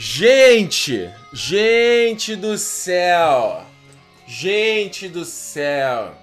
[0.00, 3.66] Gente, gente do céu,
[4.28, 6.16] gente do céu.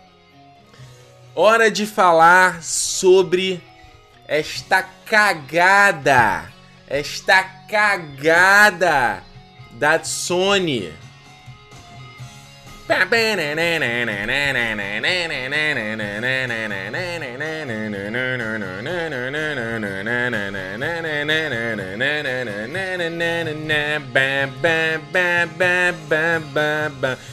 [1.35, 3.61] Hora de falar sobre
[4.29, 6.49] esta cagada,
[6.87, 9.21] esta cagada
[9.71, 10.93] da Sony.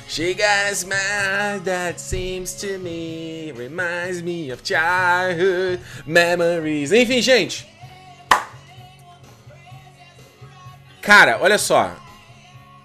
[0.08, 6.92] She got a smile that seems to me reminds me of childhood memories.
[6.92, 7.66] Enfim, gente.
[11.00, 11.96] Cara, olha só.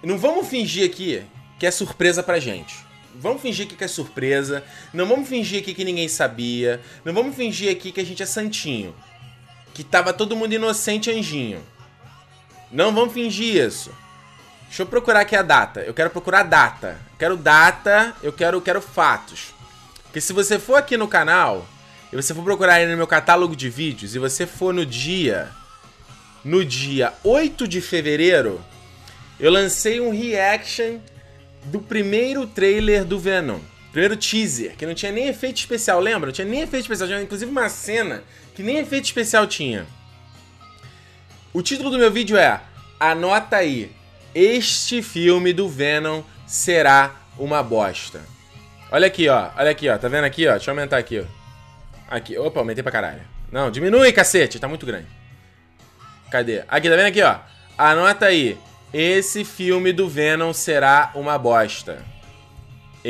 [0.02, 1.22] Não vamos fingir aqui
[1.58, 2.76] que é surpresa pra gente.
[3.16, 4.62] Vamos fingir aqui que é surpresa.
[4.92, 6.80] Não vamos fingir aqui que ninguém sabia.
[7.04, 8.94] Não vamos fingir aqui que a gente é santinho.
[9.78, 11.62] Que tava todo mundo inocente anjinho.
[12.68, 13.92] Não vamos fingir isso.
[14.66, 15.82] Deixa eu procurar aqui a data.
[15.82, 17.00] Eu quero procurar data.
[17.12, 19.54] Eu quero data, eu quero, quero fatos.
[20.02, 21.64] Porque se você for aqui no canal
[22.12, 25.48] e você for procurar aí no meu catálogo de vídeos e você for no dia
[26.44, 28.60] no dia 8 de fevereiro,
[29.38, 30.98] eu lancei um reaction
[31.66, 33.60] do primeiro trailer do Venom.
[33.90, 36.26] Primeiro teaser, que não tinha nem efeito especial, lembra?
[36.26, 38.22] Não tinha nem efeito especial, tinha inclusive uma cena
[38.54, 39.86] que nem efeito especial tinha.
[41.52, 42.60] O título do meu vídeo é
[43.00, 43.90] Anota aí,
[44.34, 48.20] este filme do Venom será uma bosta.
[48.90, 49.50] Olha aqui, ó.
[49.56, 49.98] Olha aqui, ó.
[49.98, 50.52] Tá vendo aqui, ó?
[50.52, 51.24] Deixa eu aumentar aqui, ó.
[52.08, 52.38] Aqui.
[52.38, 53.20] Opa, aumentei pra caralho.
[53.50, 54.58] Não, diminui, cacete.
[54.58, 55.06] Tá muito grande.
[56.30, 56.62] Cadê?
[56.68, 57.36] Aqui, tá vendo aqui, ó?
[57.76, 58.58] Anota aí.
[58.92, 62.02] Esse filme do Venom será uma bosta.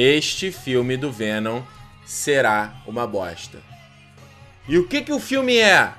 [0.00, 1.60] Este filme do Venom
[2.06, 3.58] será uma bosta.
[4.68, 5.92] E o que que o filme é?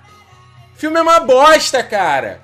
[0.73, 2.41] O filme é uma bosta, cara.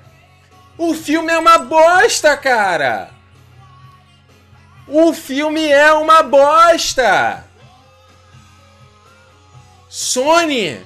[0.76, 3.08] O filme é uma bosta, cara.
[4.86, 7.42] O filme é uma bosta.
[9.88, 10.84] Sony,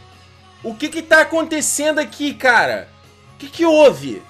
[0.62, 2.88] o que que tá acontecendo aqui, cara?
[3.34, 4.22] O que que houve?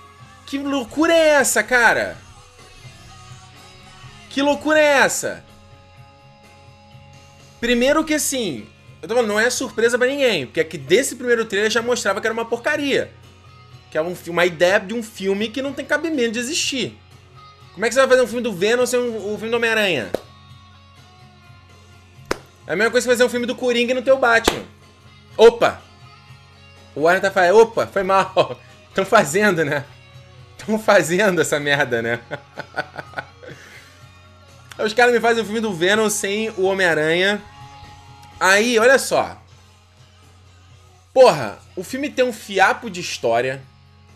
[0.46, 2.16] Que loucura é essa, cara?
[4.30, 5.49] Que loucura é essa?
[7.60, 8.66] Primeiro que assim,
[9.02, 12.20] eu tô falando, não é surpresa para ninguém, porque aqui desse primeiro trailer já mostrava
[12.20, 13.12] que era uma porcaria.
[13.90, 16.98] Que é um, uma ideia de um filme que não tem cabimento de existir.
[17.74, 19.56] Como é que você vai fazer um filme do Venom sem um, um filme do
[19.56, 20.10] Homem-Aranha?
[22.66, 24.62] É a mesma coisa que fazer um filme do Coringa e não ter o Batman.
[25.36, 25.82] Opa!
[26.94, 28.60] O Warner tá falando, opa, foi mal.
[28.88, 29.84] Estão fazendo, né?
[30.58, 32.20] Estão fazendo essa merda, né?
[34.78, 37.42] Os caras me fazem um filme do Venom sem o Homem-Aranha.
[38.40, 39.38] Aí, olha só.
[41.12, 43.62] Porra, o filme tem um fiapo de história.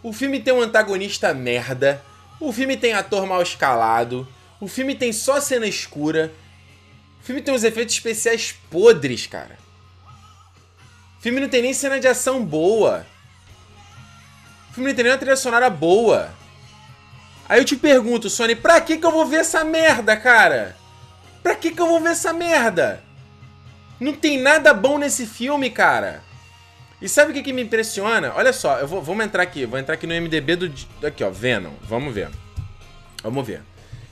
[0.02, 2.02] O filme tem um antagonista merda.
[2.40, 4.26] O filme tem ator mal escalado.
[4.58, 6.32] O filme tem só cena escura.
[7.20, 9.58] O filme tem uns efeitos especiais podres, cara.
[11.18, 13.06] O filme não tem nem cena de ação boa.
[14.70, 16.32] O filme não tem nem uma trilha sonora boa.
[17.46, 20.74] Aí eu te pergunto, Sony, pra que que eu vou ver essa merda, cara?
[21.42, 23.03] Pra que que eu vou ver essa merda?
[24.00, 26.22] Não tem nada bom nesse filme, cara.
[27.00, 28.32] E sabe o que, que me impressiona?
[28.34, 31.06] Olha só, eu vou, vamos entrar aqui, vou entrar aqui no MDB do.
[31.06, 31.72] Aqui, ó, Venom.
[31.82, 32.30] Vamos ver.
[33.22, 33.62] Vamos ver.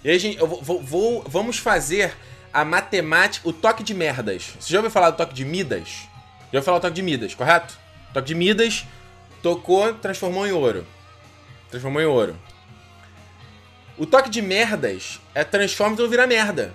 [0.04, 2.14] E aí, gente, eu vou, vou, vamos fazer
[2.52, 4.54] a matemática, o toque de merdas.
[4.58, 6.08] Você já ouviu falar do toque de Midas?
[6.52, 7.78] Já ouviu falar do toque de Midas, correto?
[8.10, 8.84] O toque de Midas
[9.42, 10.86] tocou, transformou em ouro.
[11.70, 12.36] Transformou em ouro.
[13.96, 16.74] O toque de merdas é transforma e vira merda.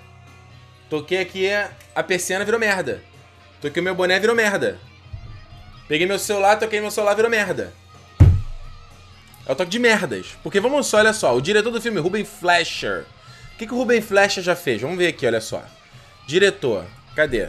[0.89, 1.49] Toquei aqui
[1.93, 3.03] a persiana virou merda.
[3.61, 4.79] Toquei o meu boné virou merda.
[5.87, 7.73] Peguei meu celular, toquei meu celular, virou merda.
[9.45, 10.37] É o toque de merdas.
[10.43, 11.35] Porque vamos só, olha só.
[11.35, 13.05] O diretor do filme, Ruben Fleischer.
[13.53, 14.81] O que, que o Ruben Fleischer já fez?
[14.81, 15.63] Vamos ver aqui, olha só.
[16.27, 16.85] Diretor.
[17.15, 17.47] Cadê?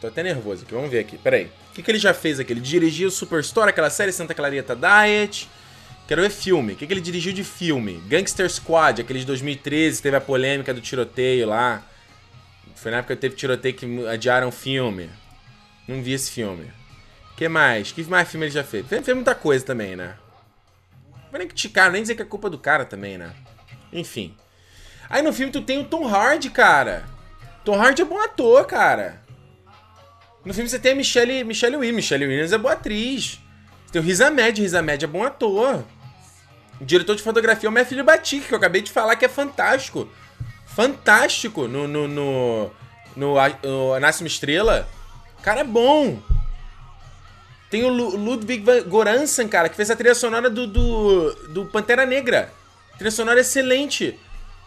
[0.00, 0.74] Tô até nervoso aqui.
[0.74, 1.16] Vamos ver aqui.
[1.16, 1.46] Pera aí.
[1.70, 2.52] O que, que ele já fez aqui?
[2.52, 5.48] Ele dirigiu Superstore, aquela série Santa Clarita Diet.
[6.06, 6.74] Quero ver filme.
[6.74, 8.02] O que, que ele dirigiu de filme?
[8.06, 11.82] Gangster Squad, aquele de 2013, teve a polêmica do tiroteio lá.
[12.80, 15.10] Foi na época que teve tiroteio que adiaram filme.
[15.86, 16.72] Não vi esse filme
[17.40, 17.90] que mais?
[17.90, 18.86] Que mais filme ele já fez?
[18.86, 20.14] Fez, fez muita coisa também, né?
[21.32, 23.32] Não nem criticar, nem dizer que é culpa do cara também, né?
[23.90, 24.36] Enfim.
[25.08, 27.02] Aí no filme tu tem o Tom Hardy, cara.
[27.64, 29.22] Tom Hardy é bom ator, cara.
[30.44, 31.96] No filme você tem a Michelle, Michelle Williams.
[31.96, 33.40] Michelle Williams é boa atriz.
[33.86, 34.60] Você tem o Riz Ahmed.
[34.60, 35.82] Riz Ahmed é bom ator.
[36.78, 39.30] O diretor de fotografia é o Matthew Batik, que eu acabei de falar que é
[39.30, 40.06] fantástico.
[40.74, 42.70] Fantástico no, no, no,
[43.16, 44.88] no, no Nasce Uma Estrela.
[45.42, 46.20] Cara é bom.
[47.70, 52.52] Tem o Ludwig Goransson, cara, que fez a trilha sonora do, do, do Pantera Negra.
[52.96, 54.18] Trilha sonora excelente.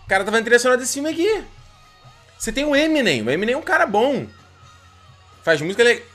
[0.06, 1.44] O cara tava na trilha sonora desse filme aqui.
[2.38, 3.22] Você tem o Eminem.
[3.22, 4.26] O Eminem é um cara bom.
[5.44, 6.06] Faz música legal.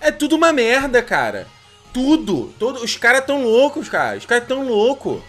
[0.00, 1.46] É tudo uma merda, cara.
[1.92, 2.54] Tudo.
[2.58, 2.82] Todo...
[2.82, 4.16] Os caras tão loucos, cara.
[4.16, 5.22] Os caras tão loucos.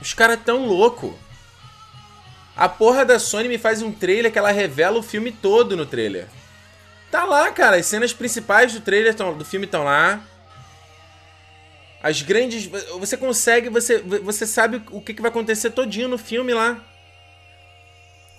[0.00, 1.12] Os caras tão loucos.
[2.56, 5.84] A porra da Sony me faz um trailer que ela revela o filme todo no
[5.84, 6.26] trailer.
[7.10, 7.76] Tá lá, cara.
[7.76, 10.24] As cenas principais do trailer tão, do filme estão lá.
[12.02, 12.66] As grandes.
[12.98, 16.84] Você consegue, você, você sabe o que, que vai acontecer todinho no filme lá.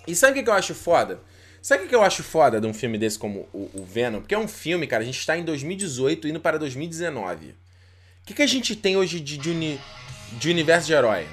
[0.07, 1.19] E sabe o que, que eu acho foda?
[1.61, 4.19] Sabe o que eu acho foda de um filme desse como o, o Venom?
[4.19, 7.47] Porque é um filme, cara, a gente está em 2018 indo para 2019.
[7.47, 7.53] O
[8.23, 9.81] que, que a gente tem hoje de, de, uni,
[10.33, 11.23] de universo de herói?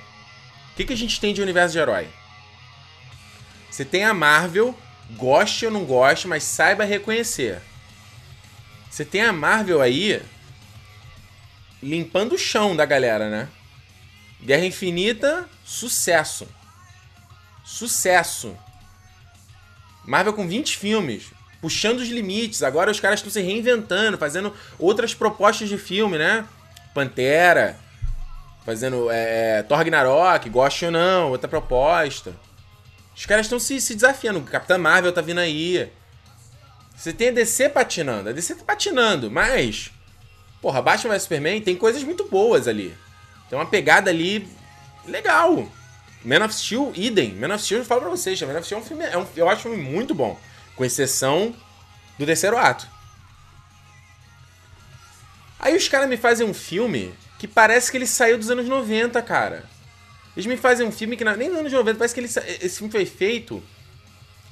[0.72, 2.08] O que, que a gente tem de universo de herói?
[3.72, 4.78] Você tem a Marvel,
[5.16, 7.58] goste ou não goste, mas saiba reconhecer.
[8.90, 10.20] Você tem a Marvel aí
[11.82, 13.48] limpando o chão da galera, né?
[14.42, 16.46] Guerra Infinita, sucesso.
[17.64, 18.54] Sucesso.
[20.04, 21.30] Marvel com 20 filmes,
[21.62, 22.62] puxando os limites.
[22.62, 26.46] Agora os caras estão se reinventando, fazendo outras propostas de filme, né?
[26.92, 27.78] Pantera,
[28.66, 32.34] fazendo é, é Thor Ragnarok, goste ou não, outra proposta.
[33.14, 34.40] Os caras estão se, se desafiando.
[34.42, 35.90] Capitã Marvel tá vindo aí.
[36.96, 38.28] Você tem a DC patinando.
[38.28, 39.90] A DC tá patinando, mas.
[40.60, 42.96] Porra, Batman vs Superman tem coisas muito boas ali.
[43.48, 44.48] Tem uma pegada ali
[45.06, 45.68] legal.
[46.24, 47.34] Man of Steel, idem.
[47.34, 49.26] Man of Steel, eu falo pra vocês, Man of Steel é um filme, é um,
[49.36, 50.38] eu acho um filme muito bom.
[50.76, 51.54] Com exceção
[52.18, 52.86] do terceiro ato.
[55.58, 59.20] Aí os caras me fazem um filme que parece que ele saiu dos anos 90,
[59.22, 59.64] cara.
[60.36, 62.90] Eles me fazem um filme que nem nos anos 90, parece que ele, esse filme
[62.90, 63.62] foi feito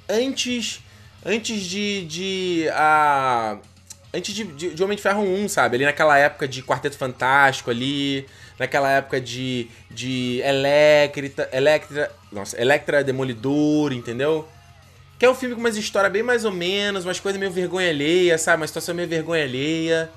[0.09, 0.83] antes
[1.25, 3.59] antes de, de a
[4.13, 5.77] antes de, de, de Homem de Ferro 1, sabe?
[5.77, 8.27] Ali naquela época de Quarteto Fantástico ali,
[8.59, 14.49] naquela época de, de Electra, Electra, nossa, Electra Demolidor, entendeu?
[15.19, 17.91] Que é um filme com umas histórias bem mais ou menos, umas coisas meio vergonha
[17.91, 18.63] alheia, sabe?
[18.63, 20.11] Uma situação meio vergonha alheia.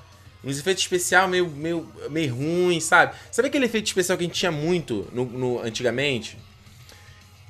[0.44, 3.14] Uns efeitos especiais meio, meio, meio ruins, sabe?
[3.32, 6.38] Sabe aquele efeito especial que a gente tinha muito no, no antigamente?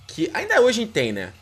[0.06, 1.32] Que ainda hoje tem, né?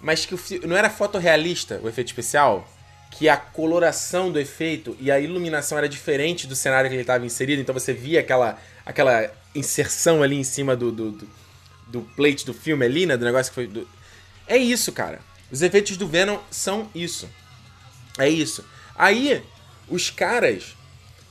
[0.00, 2.68] Mas que o, não era fotorrealista o efeito especial?
[3.12, 7.24] Que a coloração do efeito e a iluminação era diferente do cenário que ele estava
[7.24, 11.28] inserido, então você via aquela, aquela inserção ali em cima do, do, do,
[11.86, 13.16] do plate do filme ali, né?
[13.16, 13.66] Do negócio que foi.
[13.68, 13.88] Do...
[14.48, 15.20] É isso, cara.
[15.50, 17.28] Os efeitos do Venom são isso.
[18.18, 18.64] É isso.
[18.96, 19.42] Aí,
[19.88, 20.76] os caras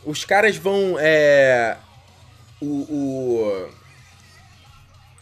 [0.08, 0.96] os caras vão.
[1.00, 1.78] É,
[2.62, 3.70] o, o,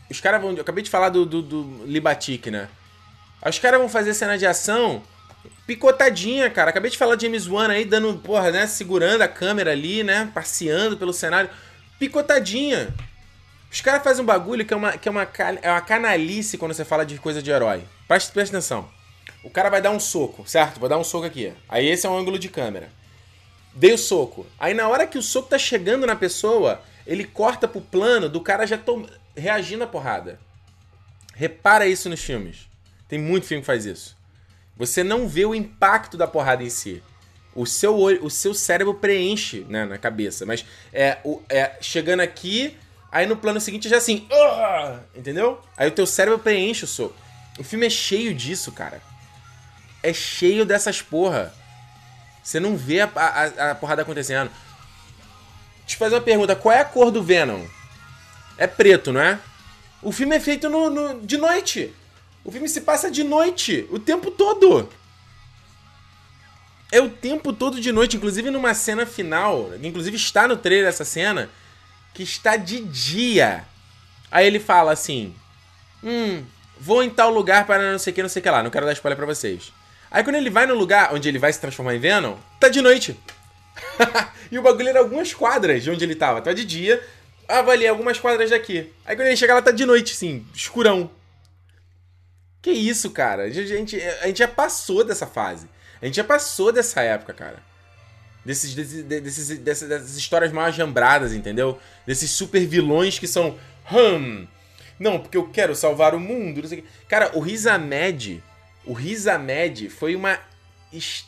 [0.10, 0.54] os caras vão.
[0.54, 2.70] Eu acabei de falar do, do, do Libatic, né?
[3.46, 5.04] Os caras vão fazer cena de ação
[5.66, 6.70] picotadinha, cara.
[6.70, 8.68] Acabei de falar de James Wan aí, dando, porra, né?
[8.68, 10.30] Segurando a câmera ali, né?
[10.34, 11.50] Passeando pelo cenário.
[11.98, 12.94] Picotadinha.
[13.72, 15.28] Os caras fazem um bagulho que é uma, que é uma,
[15.62, 17.84] é uma canalice quando você fala de coisa de herói.
[18.08, 18.88] Presta, presta atenção.
[19.44, 20.80] O cara vai dar um soco, certo?
[20.80, 21.52] Vou dar um soco aqui.
[21.68, 22.90] Aí esse é um ângulo de câmera.
[23.75, 24.48] Dei o soco.
[24.57, 28.39] Aí na hora que o soco tá chegando na pessoa, ele corta pro plano do
[28.39, 29.06] cara já tô
[29.36, 30.39] reagindo à porrada.
[31.33, 32.69] Repara isso nos filmes.
[33.10, 34.18] Tem muito filme que faz isso.
[34.77, 37.04] Você não vê o impacto da porrada em si.
[37.54, 40.45] O seu, olho, o seu cérebro preenche né, na cabeça.
[40.45, 42.77] Mas é, o, é chegando aqui,
[43.12, 44.27] aí no plano seguinte já assim.
[44.31, 45.62] Uh, entendeu?
[45.75, 47.15] Aí o teu cérebro preenche o soco.
[47.60, 49.01] O filme é cheio disso, cara.
[50.01, 51.53] É cheio dessas porra.
[52.46, 54.52] Você não vê a, a, a porrada acontecendo.
[55.90, 57.66] Eu fazer uma pergunta: qual é a cor do Venom?
[58.56, 59.40] É preto, não é?
[60.00, 61.92] O filme é feito no, no, de noite.
[62.44, 64.88] O filme se passa de noite, o tempo todo.
[66.92, 71.04] É o tempo todo de noite, inclusive numa cena final, inclusive está no trailer essa
[71.04, 71.50] cena,
[72.14, 73.66] que está de dia.
[74.30, 75.34] Aí ele fala assim:
[76.04, 76.46] Hum,
[76.80, 78.62] vou em tal lugar para não sei o que, não sei o que lá.
[78.62, 79.74] Não quero dar spoiler pra vocês.
[80.10, 82.82] Aí quando ele vai no lugar onde ele vai se transformar em Venom, tá de
[82.82, 83.20] noite.
[84.52, 86.42] e o bagulho era algumas quadras de onde ele tava.
[86.42, 87.02] Tá de dia,
[87.48, 88.92] avaliei algumas quadras daqui.
[89.06, 91.10] Aí quando ele chega lá, tá de noite, sim, escurão.
[92.62, 93.44] Que isso, cara?
[93.44, 95.68] A gente, a gente já passou dessa fase.
[96.02, 97.64] A gente já passou dessa época, cara.
[98.44, 101.80] Desses, desses, desses, dessas, histórias mal ajambradas, entendeu?
[102.06, 103.58] Desses super vilões que são.
[103.92, 104.48] Hum.
[105.00, 106.62] Não, porque eu quero salvar o mundo.
[107.08, 108.44] Cara, o Rizamed
[108.86, 110.39] o Riz Ahmed foi uma
[110.92, 111.25] est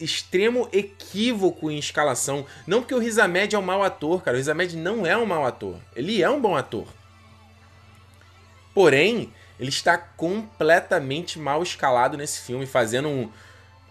[0.00, 2.46] extremo equívoco em escalação.
[2.66, 4.34] Não porque o Riz Ahmed é um mau ator, cara.
[4.34, 5.76] O Riz Ahmed não é um mau ator.
[5.94, 6.86] Ele é um bom ator.
[8.72, 13.28] Porém, ele está completamente mal escalado nesse filme, fazendo um,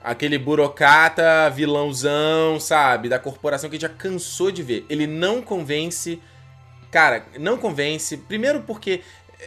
[0.03, 3.07] aquele burocrata vilãozão, sabe?
[3.07, 4.87] Da corporação que a gente já cansou de ver.
[4.89, 6.19] Ele não convence
[6.91, 8.17] Cara, não convence.
[8.17, 9.01] Primeiro porque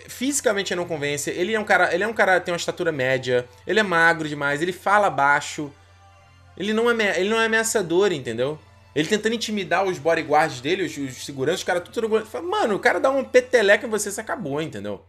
[0.09, 1.31] fisicamente não convence.
[1.31, 4.29] Ele é um cara, ele é um cara tem uma estatura média, ele é magro
[4.29, 5.73] demais, ele fala baixo.
[6.57, 8.59] Ele não é, ele não é ameaçador, entendeu?
[8.95, 12.09] Ele tentando intimidar os bodyguards dele, os, os seguranças, os caras tudo.
[12.43, 15.03] Mano, o cara dá um peteleca em você, você acabou, entendeu?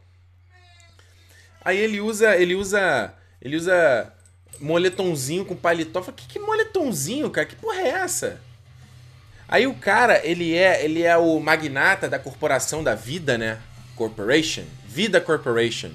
[1.63, 2.35] Aí ele usa.
[2.35, 3.13] Ele usa.
[3.41, 4.13] Ele usa
[4.59, 6.01] moletomzinho com paletó.
[6.01, 7.45] Fala, que, que moletomzinho, cara?
[7.45, 8.39] Que porra é essa?
[9.49, 13.59] Aí o cara, ele é, ele é o magnata da corporação da vida, né?
[13.95, 14.63] Corporation.
[14.85, 15.91] Vida Corporation.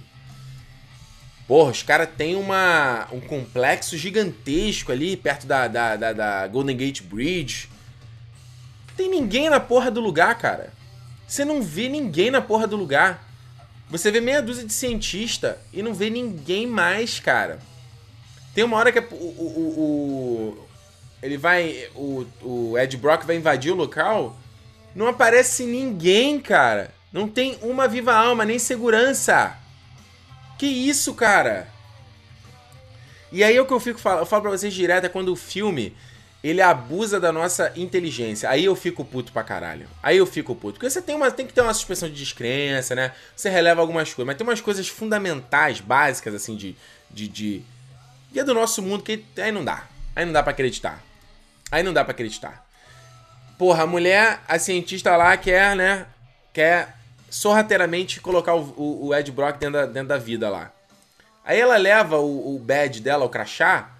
[1.47, 6.77] Porra, os caras têm uma, um complexo gigantesco ali perto da, da, da, da Golden
[6.77, 7.69] Gate Bridge
[8.99, 10.73] tem ninguém na porra do lugar, cara.
[11.25, 13.25] Você não vê ninguém na porra do lugar.
[13.89, 17.61] Você vê meia dúzia de cientista e não vê ninguém mais, cara.
[18.53, 20.69] Tem uma hora que o, o, o
[21.23, 21.89] ele vai.
[21.95, 24.37] O, o Ed Brock vai invadir o local.
[24.97, 26.93] Não aparece ninguém, cara.
[27.13, 29.57] Não tem uma viva alma, nem segurança.
[30.59, 31.69] Que isso, cara?
[33.31, 35.33] E aí é o que eu fico falando, eu falo pra vocês direto é quando
[35.33, 35.95] o filme
[36.43, 38.49] ele abusa da nossa inteligência.
[38.49, 39.89] Aí eu fico puto pra caralho.
[40.03, 40.75] Aí eu fico puto.
[40.75, 43.13] Porque você tem, uma, tem que ter uma suspensão de descrença, né?
[43.35, 44.27] Você releva algumas coisas.
[44.27, 46.77] Mas tem umas coisas fundamentais, básicas, assim, de.
[47.11, 47.63] de, de...
[48.33, 49.87] E é do nosso mundo que aí não dá.
[50.15, 51.03] Aí não dá para acreditar.
[51.71, 52.67] Aí não dá para acreditar.
[53.59, 56.07] Porra, a mulher, a cientista lá quer, né?
[56.53, 56.98] Quer
[57.31, 60.73] sorrateiramente colocar o, o, o Ed Brock dentro da, dentro da vida lá.
[61.45, 63.91] Aí ela leva o, o badge dela, o crachá,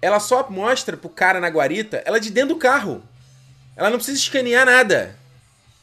[0.00, 3.02] ela só mostra pro cara na guarita ela de dentro do carro.
[3.76, 5.16] Ela não precisa escanear nada.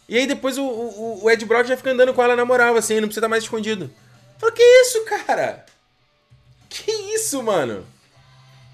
[0.07, 2.75] E aí depois o, o, o Ed Brock já fica andando com ela na moral,
[2.75, 3.91] assim, não precisa estar mais escondido.
[4.37, 5.65] Fala, que isso, cara?
[6.69, 7.85] Que isso, mano?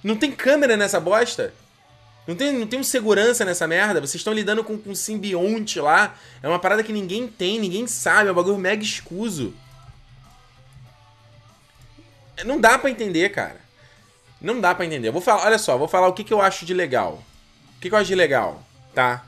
[0.04, 1.54] Não tem câmera nessa bosta?
[2.28, 4.02] Não tem, não tem um segurança nessa merda?
[4.02, 6.16] Vocês estão lidando com, com um simbionte lá.
[6.44, 8.28] É uma parada que ninguém tem, ninguém sabe.
[8.28, 9.54] É um bagulho mega escuso.
[12.46, 13.60] Não dá para entender, cara.
[14.42, 15.08] Não dá para entender.
[15.08, 17.24] Eu vou falar, olha só, vou falar o que, que eu acho de legal.
[17.78, 18.62] O que, que eu acho de legal,
[18.94, 19.26] tá?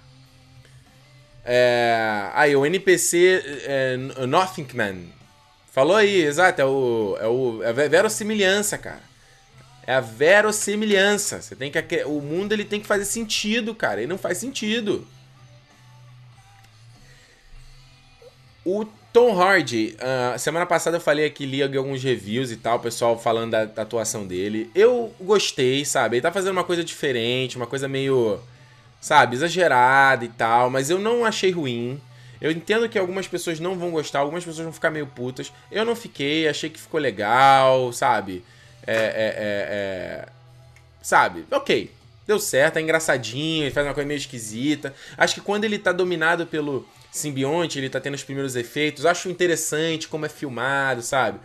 [1.43, 4.97] É, aí, o NPC é, Nothing Man.
[5.71, 9.08] Falou aí, exato, é o, é o é a verossimilhança, cara.
[9.85, 11.41] É a verossimilhança.
[11.41, 14.01] Você tem que o mundo ele tem que fazer sentido, cara.
[14.01, 15.07] Ele não faz sentido.
[18.65, 22.79] O Tom Hardy, uh, semana passada eu falei aqui, li alguns reviews e tal, o
[22.79, 24.69] pessoal falando da, da, atuação dele.
[24.75, 26.17] Eu gostei, sabe?
[26.17, 28.39] Ele tá fazendo uma coisa diferente, uma coisa meio,
[29.01, 31.99] sabe, exagerada e tal, mas eu não achei ruim.
[32.39, 35.51] Eu entendo que algumas pessoas não vão gostar, algumas pessoas vão ficar meio putas.
[35.71, 38.43] Eu não fiquei, achei que ficou legal, sabe?
[38.85, 40.25] É, é, é, é...
[41.01, 41.45] Sabe?
[41.51, 41.91] Ok,
[42.27, 44.93] deu certo, é engraçadinho, ele faz uma coisa meio esquisita.
[45.17, 49.05] Acho que quando ele tá dominado pelo simbionte, ele tá tendo os primeiros efeitos.
[49.05, 51.39] Acho interessante como é filmado, sabe?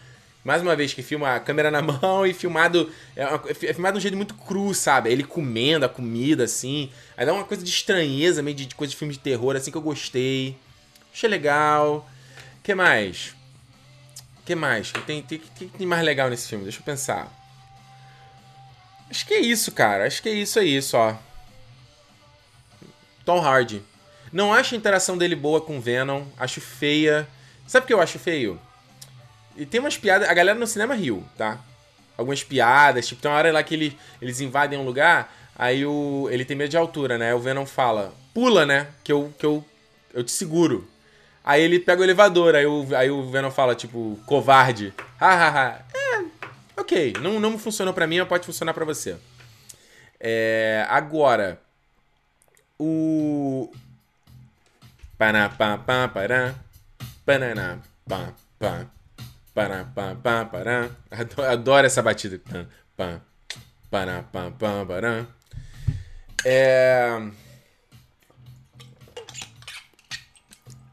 [0.45, 2.93] Mais uma vez, que filma a câmera na mão e filmado.
[3.17, 5.11] É, é filmado de um jeito muito cru, sabe?
[5.11, 6.91] Ele comendo a comida, assim.
[7.17, 9.71] Aí dá uma coisa de estranheza, meio de, de coisa de filme de terror, assim,
[9.71, 10.55] que eu gostei.
[11.13, 12.07] Achei legal.
[12.63, 13.35] Que mais?
[14.45, 14.93] Que mais?
[15.07, 16.65] Tem, tem, tem, tem mais legal nesse filme?
[16.65, 17.33] Deixa eu pensar.
[19.11, 20.07] Acho que é isso, cara.
[20.07, 21.19] Acho que é isso aí, só.
[23.25, 23.83] Tom Hardy.
[24.33, 27.27] Não acho a interação dele boa com Venom, acho feia.
[27.67, 28.61] Sabe o que eu acho feio?
[29.57, 30.29] E tem umas piadas.
[30.29, 31.61] A galera no cinema riu, tá?
[32.19, 36.29] Algumas piadas, tipo, tem uma hora lá que ele, eles invadem um lugar, aí o,
[36.31, 37.35] ele tem medo de altura, né?
[37.35, 38.89] O Venom fala, pula, né?
[39.03, 39.65] Que eu, que eu,
[40.13, 40.89] eu te seguro.
[41.45, 44.95] Aí ele pega o elevador, aí o, aí o Venom fala, tipo, covarde.
[45.21, 45.85] Hahaha.
[45.95, 46.25] é,
[46.81, 47.13] ok.
[47.21, 49.17] Não, não funcionou pra mim, mas pode funcionar pra você.
[50.19, 51.61] É, agora,
[52.79, 53.71] o,
[55.19, 55.49] Pará,
[60.47, 60.91] pará.
[61.51, 62.41] Adoro essa batida.
[62.97, 63.21] Pará.
[66.45, 67.21] É...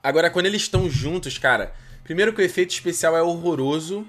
[0.03, 1.73] Agora, quando eles estão juntos, cara...
[2.03, 4.05] Primeiro que o efeito especial é horroroso.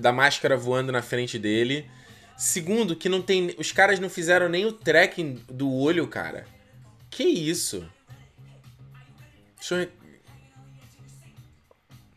[0.00, 1.88] Da máscara voando na frente dele.
[2.36, 3.54] Segundo, que não tem...
[3.58, 6.46] Os caras não fizeram nem o tracking do olho, cara.
[7.10, 7.86] Que isso?
[9.56, 9.98] Deixa eu...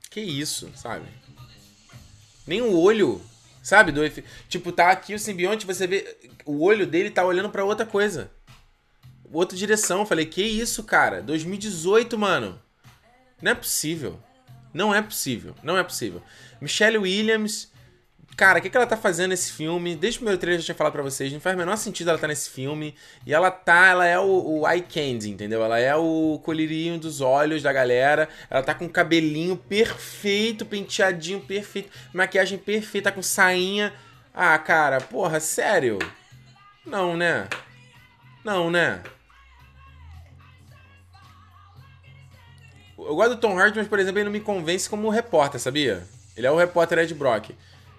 [0.09, 1.05] Que isso, sabe?
[2.45, 3.21] Nem o olho,
[3.63, 3.93] sabe?
[3.93, 4.01] Do.
[4.49, 6.17] Tipo, tá aqui o simbionte, você vê.
[6.45, 8.29] O olho dele tá olhando para outra coisa.
[9.31, 10.05] Outra direção.
[10.05, 11.21] Falei, que isso, cara?
[11.21, 12.61] 2018, mano.
[13.41, 14.19] Não é possível.
[14.73, 15.55] Não é possível.
[15.63, 16.21] Não é possível.
[16.61, 17.71] Michelle Williams
[18.37, 19.95] Cara, o que, que ela tá fazendo nesse filme?
[19.95, 22.09] Desde o primeiro trailer eu já tinha falado pra vocês, não faz o menor sentido
[22.09, 22.95] ela tá nesse filme.
[23.25, 25.63] E ela tá, ela é o, o eye candy, entendeu?
[25.63, 28.29] Ela é o colírio dos olhos da galera.
[28.49, 33.93] Ela tá com cabelinho perfeito, penteadinho perfeito, maquiagem perfeita, tá com sainha.
[34.33, 35.99] Ah, cara, porra, sério?
[36.85, 37.47] Não, né?
[38.43, 39.01] Não, né?
[43.11, 46.07] Eu gosto do Tom Hardy, mas, por exemplo, ele não me convence como repórter, sabia?
[46.33, 47.49] Ele é o repórter Ed Brock.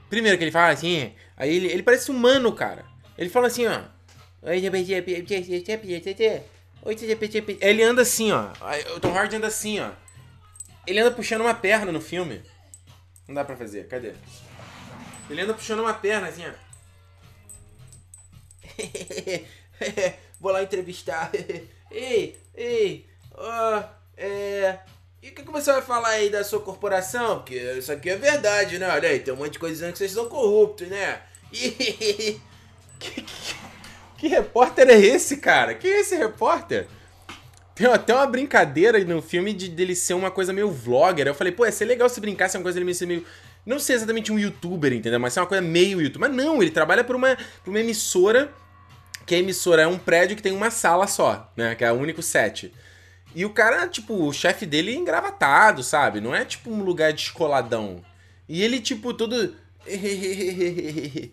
[0.08, 2.86] Primeiro que ele fala assim, aí ele, ele parece humano, cara.
[3.18, 3.82] Ele fala assim, ó.
[7.60, 8.52] Ele anda assim, ó.
[8.96, 9.90] O Tom Hardy anda assim, ó.
[10.86, 12.40] Ele anda puxando uma perna no filme.
[13.28, 14.14] Não dá pra fazer, cadê?
[15.28, 16.52] Ele anda puxando uma perna assim, ó.
[20.40, 21.30] Vou lá entrevistar.
[21.92, 23.84] ei, ei, ó, oh,
[24.16, 24.80] é.
[25.22, 27.38] E o que, que você vai falar aí da sua corporação?
[27.38, 28.88] Porque isso aqui é verdade, né?
[28.88, 31.20] Olha aí, tem um monte de coisa dizendo que vocês são corruptos, né?
[31.52, 32.40] E...
[32.98, 33.54] que, que,
[34.18, 35.76] que repórter é esse, cara?
[35.76, 36.88] Quem é esse repórter?
[37.72, 41.28] Tem até uma brincadeira no filme de dele ser uma coisa meio vlogger.
[41.28, 43.24] Eu falei, pô, ia ser legal se brincasse uma coisa dele ser meio.
[43.64, 45.20] Não sei exatamente um youtuber, entendeu?
[45.20, 46.28] Mas ser uma coisa meio youtuber.
[46.28, 48.52] Mas não, ele trabalha por uma, por uma emissora.
[49.24, 51.76] Que a emissora é um prédio que tem uma sala só, né?
[51.76, 52.72] Que é o único set.
[53.34, 56.20] E o cara, tipo, o chefe dele é engravatado, sabe?
[56.20, 58.02] Não é tipo um lugar descoladão.
[58.48, 59.56] E ele, tipo, todo.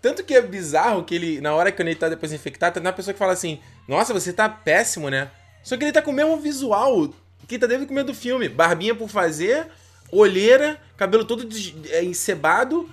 [0.00, 2.92] Tanto que é bizarro que ele, na hora que ele tá depois infectado, tem uma
[2.92, 5.30] pessoa que fala assim: Nossa, você tá péssimo, né?
[5.62, 7.12] Só que ele tá com o mesmo visual
[7.46, 9.66] que tá desde o começo do filme: barbinha por fazer,
[10.12, 11.48] olheira, cabelo todo
[11.90, 12.88] é, encebado.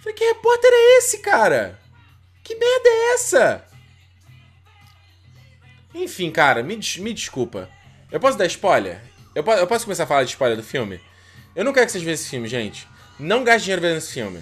[0.00, 1.78] Falei: Que repórter é esse, cara?
[2.42, 3.67] Que merda é essa?
[5.98, 7.68] Enfim, cara, me, me desculpa.
[8.10, 9.02] Eu posso dar spoiler?
[9.34, 11.00] Eu, po eu posso começar a falar de spoiler do filme?
[11.56, 12.86] Eu não quero que vocês vejam esse filme, gente.
[13.18, 14.40] Não gaste dinheiro vendo esse filme.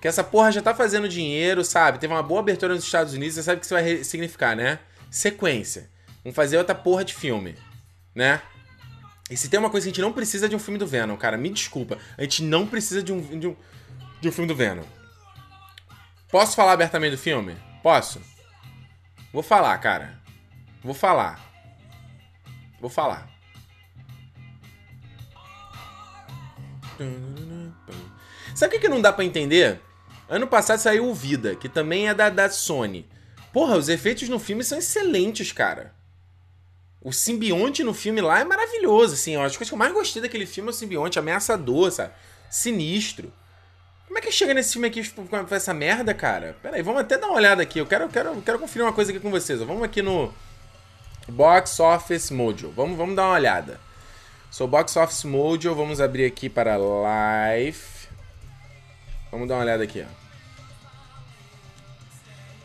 [0.00, 2.00] Que essa porra já tá fazendo dinheiro, sabe?
[2.00, 4.80] Teve uma boa abertura nos Estados Unidos, você sabe o que isso vai significar, né?
[5.10, 5.88] Sequência.
[6.24, 7.54] Vamos fazer outra porra de filme,
[8.12, 8.42] né?
[9.30, 11.16] E se tem uma coisa que a gente não precisa de um filme do Venom,
[11.16, 11.98] cara, me desculpa.
[12.16, 13.56] A gente não precisa de um, de um,
[14.20, 14.84] de um filme do Venom.
[16.28, 17.56] Posso falar abertamente do filme?
[17.80, 18.20] Posso?
[19.38, 20.20] Vou falar, cara.
[20.82, 21.38] Vou falar.
[22.80, 23.30] Vou falar.
[28.52, 29.80] Sabe o que, que não dá para entender?
[30.28, 33.08] Ano passado saiu o Vida, que também é da, da Sony.
[33.52, 35.94] Porra, os efeitos no filme são excelentes, cara.
[37.00, 39.36] O simbionte no filme lá é maravilhoso, assim.
[39.36, 39.44] Ó.
[39.44, 42.12] As coisas que eu mais gostei daquele filme é o simbionte, ameaçador, sabe?
[42.50, 43.32] Sinistro.
[44.08, 46.56] Como é que chega nesse filme aqui tipo, com essa merda, cara?
[46.62, 47.78] Pera aí, vamos até dar uma olhada aqui.
[47.78, 49.60] Eu quero, quero, quero conferir uma coisa aqui com vocês.
[49.60, 50.32] Vamos aqui no
[51.28, 52.72] Box Office Mojo.
[52.74, 53.78] Vamos, vamos dar uma olhada.
[54.50, 55.74] Sou Box Office Mojo.
[55.74, 58.08] Vamos abrir aqui para Live.
[59.30, 60.28] Vamos dar uma olhada aqui, ó.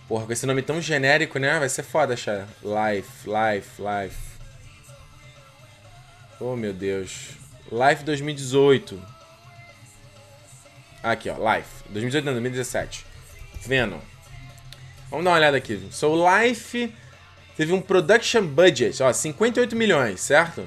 [0.08, 1.60] Porra, com esse nome tão genérico, né?
[1.60, 2.48] Vai ser foda achar.
[2.64, 4.18] Life, Life, Life.
[6.40, 7.32] Oh, meu Deus.
[7.70, 9.23] Life 2018.
[11.04, 11.84] Aqui, ó, Life.
[11.90, 13.06] 2018 não, 2017.
[13.66, 14.00] Venom.
[15.10, 15.86] Vamos dar uma olhada aqui.
[15.92, 16.94] So, Life
[17.58, 20.66] teve um production budget, ó, 58 milhões, certo?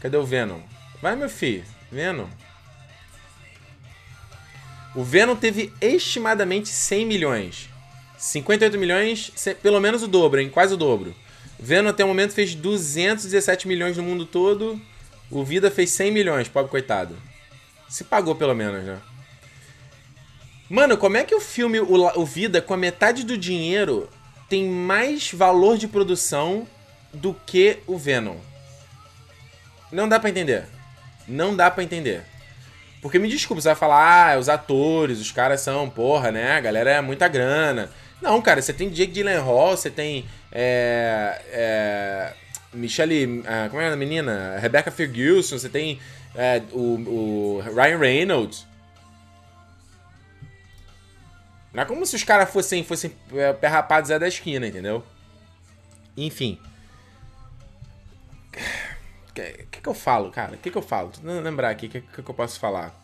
[0.00, 0.60] Cadê o Venom?
[1.02, 1.64] Vai, meu filho.
[1.90, 2.28] Venom.
[4.94, 7.68] O Venom teve estimadamente 100 milhões.
[8.16, 10.48] 58 milhões, pelo menos o dobro, hein?
[10.48, 11.14] Quase o dobro.
[11.58, 14.80] Venom até o momento fez 217 milhões no mundo todo.
[15.30, 17.16] O Vida fez 100 milhões, pobre coitado.
[17.90, 18.98] Se pagou pelo menos, né?
[20.68, 24.08] Mano, como é que o filme o, o Vida, com a metade do dinheiro,
[24.48, 26.68] tem mais valor de produção
[27.12, 28.36] do que o Venom?
[29.90, 30.66] Não dá para entender.
[31.26, 32.22] Não dá para entender.
[33.02, 36.52] Porque me desculpa, você vai falar, ah, os atores, os caras são, porra, né?
[36.52, 37.90] A galera é muita grana.
[38.22, 40.26] Não, cara, você tem Jake Gyllenhaal, você tem.
[40.52, 42.32] É, é,
[42.72, 43.42] Michelle.
[43.44, 44.56] Ah, como é a menina?
[44.60, 45.98] Rebecca Ferguson, você tem
[46.34, 48.66] é, o, o Ryan Reynolds.
[51.72, 55.04] Não é como se os caras fossem, fossem é, pé rapado da esquina, entendeu?
[56.16, 56.58] Enfim.
[59.28, 60.54] O que, que, eu falo, cara?
[60.54, 61.10] O que, que eu falo?
[61.10, 62.94] Tô lembrar aqui o que, que, que eu posso falar.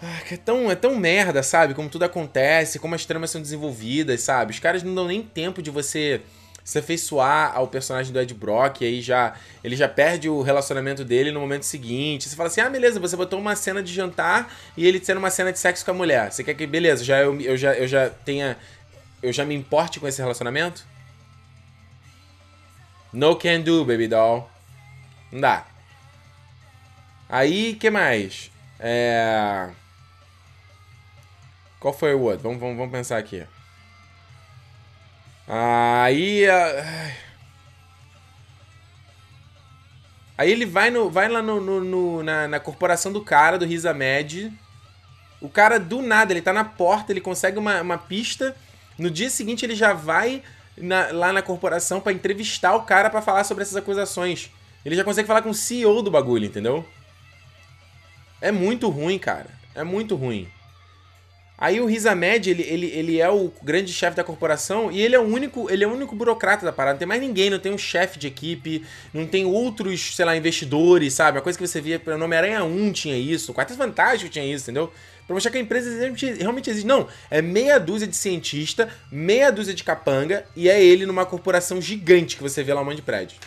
[0.00, 1.74] Ah, é, tão, é tão merda, sabe?
[1.74, 4.52] Como tudo acontece, como as tramas são desenvolvidas, sabe?
[4.52, 6.22] Os caras não dão nem tempo de você
[6.64, 11.04] se afeiçoar ao personagem do Ed Brock, e aí já ele já perde o relacionamento
[11.04, 12.28] dele no momento seguinte.
[12.28, 15.30] Você fala assim: "Ah, beleza, você botou uma cena de jantar e ele tendo uma
[15.30, 16.32] cena de sexo com a mulher.
[16.32, 18.56] Você quer que beleza, já eu, eu já eu já tenha
[19.22, 20.86] eu já me importe com esse relacionamento?"
[23.12, 24.50] No can do, baby doll.
[25.30, 25.64] Não dá.
[27.28, 28.50] Aí, que mais?
[28.80, 29.70] É.
[31.78, 32.42] Qual foi o outro?
[32.42, 33.44] Vamos, vamos, vamos pensar aqui.
[35.46, 36.44] Aí.
[40.36, 43.64] Aí ele vai, no, vai lá no, no, no na, na, corporação do cara, do
[43.64, 44.52] Risa Med.
[45.40, 48.56] O cara, do nada, ele tá na porta, ele consegue uma, uma pista.
[48.98, 50.42] No dia seguinte, ele já vai
[50.76, 54.50] na, lá na corporação para entrevistar o cara para falar sobre essas acusações.
[54.84, 56.84] Ele já consegue falar com o CEO do bagulho, entendeu?
[58.40, 59.48] É muito ruim, cara.
[59.74, 60.48] É muito ruim.
[61.64, 65.18] Aí o Rizamed, ele, ele, ele é o grande chefe da corporação e ele é
[65.18, 66.92] o único, ele é o único burocrata da parada.
[66.92, 70.36] Não tem mais ninguém, não tem um chefe de equipe, não tem outros, sei lá,
[70.36, 71.38] investidores, sabe?
[71.38, 74.64] A coisa que você via no Homem-Aranha 1 tinha isso, o Quarteto Fantástico tinha isso,
[74.64, 74.92] entendeu?
[75.26, 75.90] Pra mostrar que a empresa
[76.38, 76.86] realmente existe.
[76.86, 81.80] Não, é meia dúzia de cientista, meia dúzia de capanga e é ele numa corporação
[81.80, 83.38] gigante que você vê lá um monte de prédio.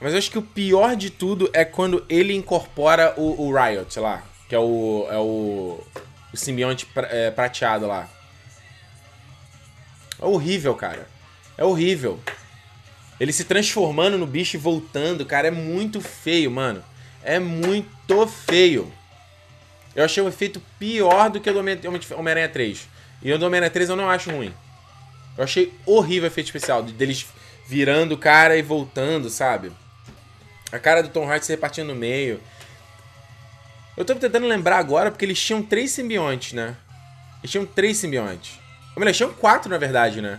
[0.00, 3.98] Mas eu acho que o pior de tudo é quando ele incorpora o, o Riot
[4.00, 4.22] lá.
[4.48, 5.06] Que é o.
[5.10, 5.80] É o.
[6.32, 8.08] O simbionte é, prateado lá.
[10.20, 11.08] É horrível, cara.
[11.58, 12.20] É horrível.
[13.18, 16.82] Ele se transformando no bicho e voltando, cara, é muito feio, mano.
[17.22, 18.90] É muito feio.
[19.94, 22.88] Eu achei o efeito pior do que o do Homem-Aranha 3.
[23.22, 24.54] E o do Homem-Aranha 3 eu não acho ruim.
[25.36, 27.26] Eu achei horrível o efeito especial, deles
[27.66, 29.70] virando o cara e voltando, sabe?
[30.72, 32.40] A cara do Tom Hardy se repartindo no meio.
[33.96, 36.76] Eu tô tentando lembrar agora porque eles tinham três simbiontes, né?
[37.42, 38.58] Eles tinham três simbiontes.
[38.94, 40.38] Ou melhor, eles tinham quatro, na verdade, né?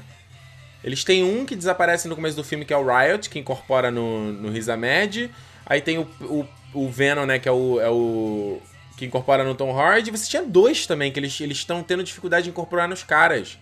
[0.83, 3.91] Eles têm um que desaparece no começo do filme, que é o Riot, que incorpora
[3.91, 5.29] no, no Rizamed.
[5.65, 7.37] Aí tem o, o, o, Venom, né?
[7.37, 8.59] Que é o, é o.
[8.97, 10.09] que incorpora no Tom Hardy.
[10.09, 13.59] Você tinha dois também, que eles estão tendo dificuldade de incorporar nos caras.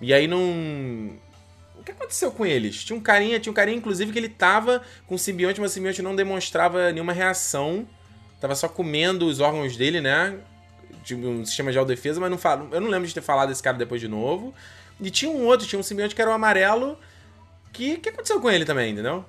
[0.00, 1.12] E aí não.
[1.80, 2.84] O que aconteceu com eles?
[2.84, 6.02] Tinha um carinha, tinha um carinha, inclusive, que ele tava com simbionte, mas o simbionte
[6.02, 7.88] não demonstrava nenhuma reação.
[8.38, 10.38] Tava só comendo os órgãos dele, né?
[11.02, 13.62] De um sistema de autodefesa, mas não falo, eu não lembro de ter falado desse
[13.62, 14.54] cara depois de novo.
[15.00, 16.98] E tinha um outro, tinha um simbionte que era o amarelo.
[17.72, 19.24] Que que aconteceu com ele também, entendeu?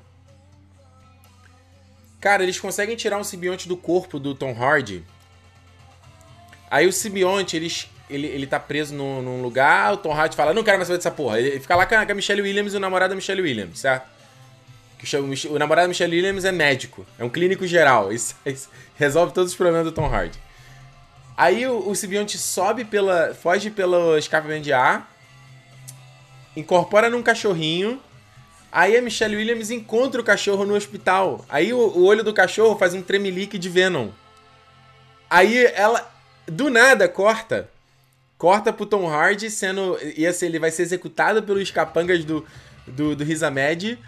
[2.20, 5.06] Cara, eles conseguem tirar um simbionte do corpo do Tom Hardy.
[6.70, 10.54] Aí o simbionte, eles ele, ele tá preso num, num lugar, o Tom Hardy fala,
[10.54, 11.40] não quero mais saber dessa porra.
[11.40, 13.80] Ele fica lá com a, com a Michelle Williams e o namorado da Michelle Williams,
[13.80, 14.08] certo?
[15.04, 18.12] O, o namorado da Michelle Williams é médico, é um clínico geral.
[18.14, 20.38] Isso, isso resolve todos os problemas do Tom Hardy.
[21.36, 23.34] Aí o, o simbionte sobe pela.
[23.34, 25.12] foge pelo escapamento de ar,
[26.56, 28.00] incorpora num cachorrinho.
[28.72, 31.44] Aí a Michelle Williams encontra o cachorro no hospital.
[31.50, 34.10] Aí o, o olho do cachorro faz um tremelique de Venom.
[35.30, 36.10] Aí ela,
[36.46, 37.70] do nada, corta
[38.42, 40.00] corta pro Tom Hardy sendo.
[40.18, 42.44] Ia ser, ele vai ser executado pelos capangas do,
[42.88, 44.00] do, do Rizamed.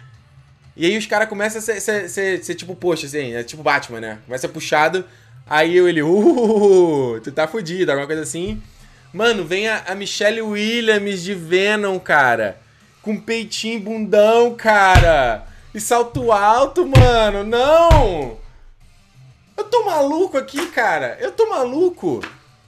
[0.76, 3.62] E aí os caras começam a ser, ser, ser, ser, tipo, poxa, assim, é tipo
[3.62, 4.18] Batman, né?
[4.26, 5.04] Começa puxado.
[5.48, 8.60] Aí ele, uh, tu tá fudido, alguma coisa assim.
[9.12, 12.58] Mano, vem a, a Michelle Williams de Venom, cara.
[13.02, 15.46] Com peitinho bundão, cara.
[15.72, 17.44] E salto alto, mano.
[17.44, 18.36] Não!
[19.56, 21.16] Eu tô maluco aqui, cara.
[21.20, 22.20] Eu tô maluco.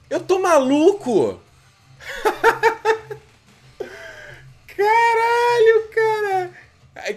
[0.09, 1.41] Eu tô maluco.
[4.67, 6.51] Caralho, cara!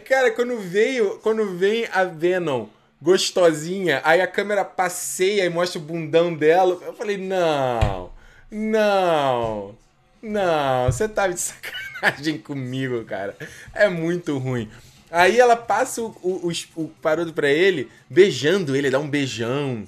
[0.07, 2.66] Cara, quando veio, quando vem a Venom
[3.00, 8.12] gostosinha, aí a câmera passeia e mostra o bundão dela, eu falei, não,
[8.50, 9.74] não,
[10.22, 13.37] não, você tá de sacanagem comigo, cara.
[13.74, 14.70] É muito ruim.
[15.11, 19.85] Aí ela passa o, o, o, o parodo pra ele, beijando ele, dá um beijão.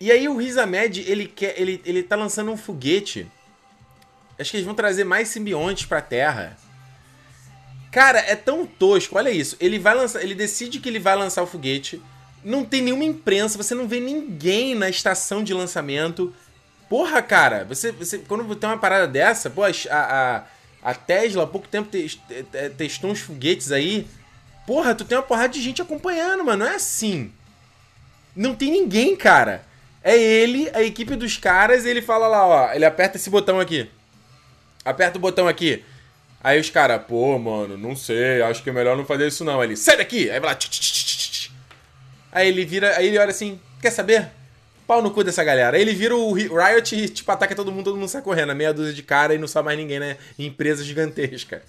[0.00, 3.26] E aí o Riz Ahmed, ele quer, ele, ele tá lançando um foguete
[4.38, 6.56] Acho que eles vão trazer mais simbiontes pra Terra.
[7.90, 9.16] Cara, é tão tosco.
[9.16, 9.56] Olha isso.
[9.58, 10.22] Ele vai lançar.
[10.22, 12.02] Ele decide que ele vai lançar o foguete.
[12.44, 16.32] Não tem nenhuma imprensa, você não vê ninguém na estação de lançamento.
[16.88, 20.44] Porra, cara, você, você quando tem uma parada dessa, pô, a, a,
[20.80, 24.06] a Tesla há pouco tempo te, te, testou uns foguetes aí.
[24.64, 26.64] Porra, tu tem uma porrada de gente acompanhando, mano.
[26.64, 27.32] Não é assim.
[28.34, 29.64] Não tem ninguém, cara.
[30.04, 32.72] É ele, a equipe dos caras, ele fala lá, ó.
[32.72, 33.90] Ele aperta esse botão aqui
[34.86, 35.84] aperta o botão aqui.
[36.42, 39.60] Aí os caras, pô, mano, não sei, acho que é melhor não fazer isso não.
[39.60, 40.30] Aí ele, sai daqui!
[40.30, 40.58] Aí vai lá.
[42.32, 44.28] Aí ele vira, aí ele olha assim, quer saber?
[44.86, 45.76] Pau no cu dessa galera.
[45.76, 48.54] Aí ele vira o Riot e, tipo, ataca todo mundo, todo mundo sai correndo.
[48.54, 50.16] Meia dúzia de cara e não sabe mais ninguém, né?
[50.38, 51.62] Empresa gigantesca.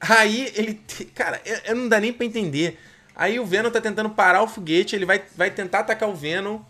[0.00, 0.80] Aí ele.
[1.14, 2.78] Cara, eu não dá nem pra entender.
[3.14, 6.60] Aí o Venom tá tentando parar o foguete, ele vai, vai tentar atacar o Venom.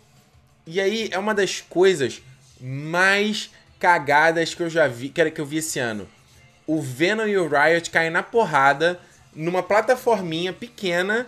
[0.65, 2.21] E aí é uma das coisas
[2.61, 6.07] mais cagadas que eu já vi, que, que eu vi esse ano.
[6.65, 8.99] O Venom e o Riot caem na porrada
[9.33, 11.27] numa plataforminha pequena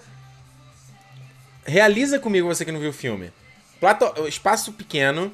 [1.69, 3.31] realiza comigo você que não viu o filme.
[3.79, 5.33] Plato, espaço pequeno,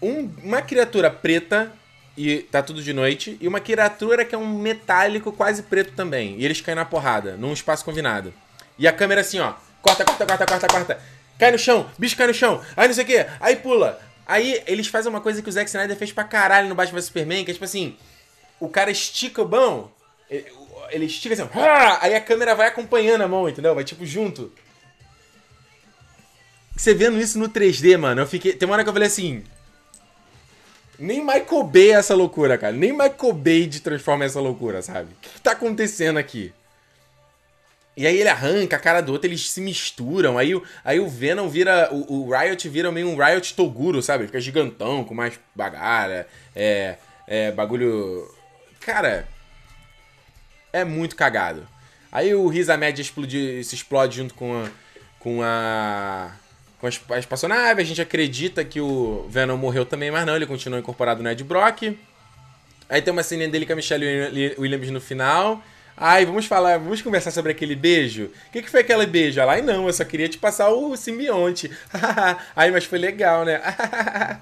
[0.00, 1.72] um, uma criatura preta
[2.16, 6.36] e tá tudo de noite, e uma criatura que é um metálico quase preto também.
[6.38, 8.32] E eles caem na porrada, num espaço combinado.
[8.78, 11.00] E a câmera assim, ó, corta, corta, corta, corta, corta.
[11.38, 13.98] Cai no chão, bicho cai no chão, aí não sei o que, aí pula.
[14.26, 17.06] Aí eles fazem uma coisa que o Zack Snyder fez pra caralho no Batman vs
[17.06, 17.96] Superman, que é tipo assim,
[18.60, 19.90] o cara estica o mão,
[20.90, 21.48] ele estica assim,
[22.00, 23.74] aí a câmera vai acompanhando a mão, entendeu?
[23.74, 24.52] Vai tipo junto.
[26.76, 28.54] Você vendo isso no 3D, mano, eu fiquei.
[28.54, 29.42] Tem uma hora que eu falei assim.
[30.98, 32.72] Nem Michael Bay é essa loucura, cara.
[32.72, 35.12] Nem Michael Bay de transforma essa loucura, sabe?
[35.12, 36.52] O que, que tá acontecendo aqui?
[38.00, 40.38] E aí ele arranca a cara do outro, eles se misturam.
[40.38, 41.90] Aí, aí o Venom vira.
[41.92, 44.24] O, o Riot vira meio um Riot Toguro, sabe?
[44.24, 46.26] Fica gigantão, com mais bagara.
[46.56, 46.96] É.
[47.26, 47.52] É.
[47.52, 48.26] Bagulho.
[48.80, 49.28] Cara.
[50.72, 51.68] É muito cagado.
[52.10, 54.70] Aí o Risa Média explode, se explode junto com a.
[55.18, 56.30] Com a
[56.80, 57.84] com as espaçonaves.
[57.84, 61.44] A gente acredita que o Venom morreu também, mas não, ele continua incorporado no Ed
[61.44, 61.94] Brock.
[62.88, 65.62] Aí tem uma cena dele com a Michelle Williams no final.
[66.02, 68.30] Ai, vamos falar, vamos conversar sobre aquele beijo.
[68.48, 69.38] O que, que foi aquele beijo?
[69.38, 71.70] Ela, ai não, eu só queria te passar o simbionte.
[72.56, 73.60] ai, mas foi legal, né?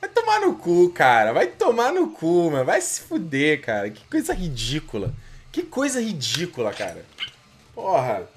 [0.00, 1.32] Vai tomar no cu, cara.
[1.32, 2.64] Vai tomar no cu, mano.
[2.64, 3.90] Vai se fuder, cara.
[3.90, 5.14] Que coisa ridícula.
[5.52, 7.04] Que coisa ridícula, cara.
[7.72, 8.28] Porra.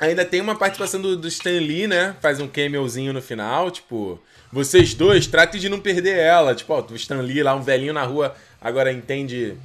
[0.00, 2.16] Ainda tem uma participação do, do Stan Lee, né?
[2.20, 4.20] Faz um cameozinho no final, tipo...
[4.50, 6.56] Vocês dois, tratem de não perder ela.
[6.56, 9.56] Tipo, ó, o Stan Lee lá, um velhinho na rua, agora entende...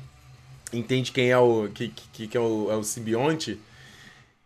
[0.73, 1.69] Entende quem é o...
[1.73, 3.59] Que, que, que é, o, é o simbionte.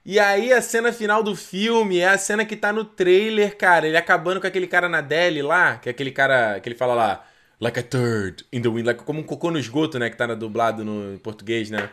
[0.05, 3.87] E aí a cena final do filme é a cena que tá no trailer, cara.
[3.87, 6.93] Ele acabando com aquele cara na Deli lá, que é aquele cara que ele fala
[6.93, 7.25] lá...
[7.59, 10.11] Like a third in the wind, like, como um cocô no esgoto, né?
[10.11, 11.89] Que tá dublado no português, né?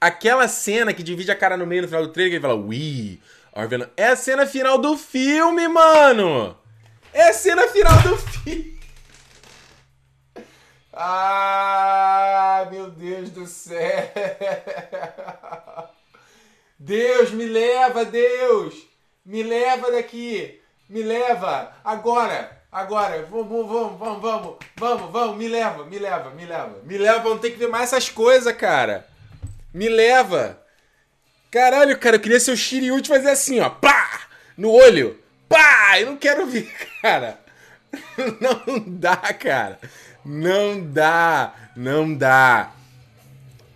[0.00, 2.54] Aquela cena que divide a cara no meio no final do trailer, que ele fala,
[2.54, 3.18] We
[3.52, 3.86] are Venom.
[3.96, 6.56] É a cena final do filme, mano!
[7.12, 8.73] É a cena final do filme!
[10.96, 14.12] Ah, meu Deus do céu!
[16.78, 18.76] Deus, me leva, Deus!
[19.26, 20.60] Me leva daqui!
[20.88, 21.72] Me leva!
[21.84, 22.62] Agora!
[22.70, 23.26] Agora!
[23.28, 26.80] Vamos, vamos, vamos, vamos, vamos, vamos, me leva, me leva, me leva.
[26.84, 29.04] Me leva, vamos ter que ver mais essas coisas, cara.
[29.72, 30.60] Me leva.
[31.50, 33.68] Caralho, cara, eu queria ser o Shiryu de fazer assim, ó.
[33.68, 34.20] Pá!
[34.56, 35.18] No olho.
[35.48, 35.98] Pá!
[35.98, 37.40] Eu não quero ver, cara.
[38.40, 39.80] Não dá, cara.
[40.24, 41.54] Não dá.
[41.76, 42.72] Não dá.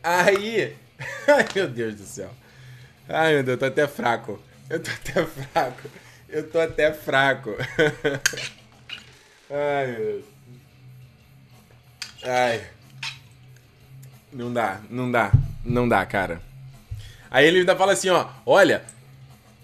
[0.03, 0.77] Aí.
[1.29, 2.31] Ai, meu Deus do céu.
[3.09, 4.41] Ai, meu Deus, eu tô até fraco.
[4.69, 5.89] Eu tô até fraco.
[6.29, 7.57] Eu tô até fraco.
[9.51, 10.25] Ai, meu Deus.
[12.25, 12.67] Ai.
[14.33, 15.33] Não dá, não dá.
[15.65, 16.41] Não dá, cara.
[17.31, 18.83] Aí ele ainda fala assim, ó, olha,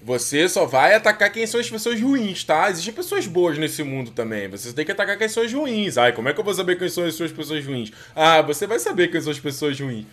[0.05, 2.69] você só vai atacar quem são as pessoas ruins, tá?
[2.69, 4.49] Existem pessoas boas nesse mundo também.
[4.49, 5.97] Você tem que atacar quem são as ruins.
[5.97, 7.91] Ai, como é que eu vou saber quem são as suas pessoas ruins?
[8.15, 10.05] Ah, você vai saber quem são as pessoas ruins.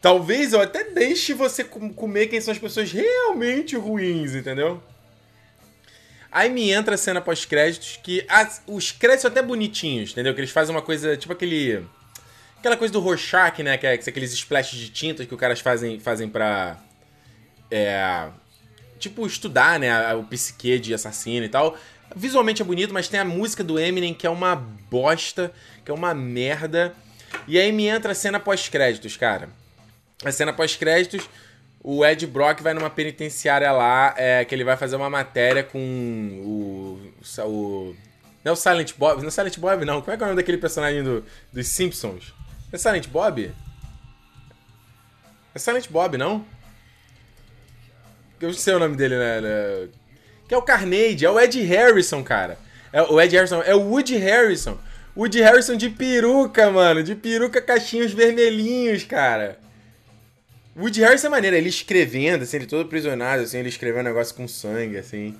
[0.00, 4.82] Talvez eu até deixe você comer quem são as pessoas realmente ruins, entendeu?
[6.32, 10.34] Aí me entra a cena pós-créditos que as, os créditos são até bonitinhos, entendeu?
[10.34, 11.84] Que eles fazem uma coisa, tipo aquele
[12.64, 13.76] Aquela coisa do Rorschach, né?
[13.76, 16.78] Que é aqueles splashes de tinta que os caras fazem, fazem pra.
[17.70, 18.30] É.
[18.98, 20.14] Tipo, estudar, né?
[20.14, 21.76] O psique de assassino e tal.
[22.14, 25.52] Visualmente é bonito, mas tem a música do Eminem que é uma bosta,
[25.84, 26.94] que é uma merda.
[27.48, 29.48] E aí me entra a cena pós-créditos, cara.
[30.24, 31.28] A cena pós-créditos,
[31.82, 35.78] o Ed Brock vai numa penitenciária lá, é, que ele vai fazer uma matéria com
[35.78, 37.12] o.
[37.42, 37.96] o
[38.44, 40.00] não é o Silent Bob, não é o Silent Bob, não.
[40.00, 42.34] Como é que é o nome daquele personagem do, dos Simpsons?
[42.72, 43.50] É Silent Bob?
[45.54, 46.44] É Silent Bob, não?
[48.40, 49.88] Eu não sei o nome dele, né?
[50.48, 52.58] Que é o Carnage, é o Ed Harrison, cara.
[52.92, 54.78] É, o Ed Harrison é o Woody Harrison.
[55.16, 57.02] Woody Harrison de peruca, mano.
[57.02, 59.58] De peruca, cachinhos vermelhinhos, cara.
[60.76, 64.34] Woody Harrison é maneiro, ele escrevendo, assim, ele todo prisionado, assim, ele escrevendo um negócio
[64.34, 65.36] com sangue, assim.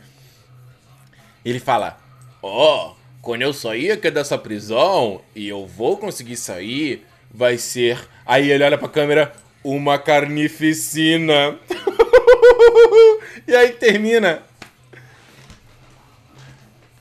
[1.45, 1.99] Ele fala:
[2.41, 7.99] Ó, oh, quando eu sair aqui dessa prisão e eu vou conseguir sair, vai ser.
[8.25, 9.33] Aí ele olha pra câmera,
[9.65, 11.59] uma carnificina.
[13.49, 14.43] e aí termina.